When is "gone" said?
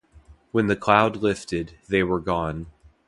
2.19-2.65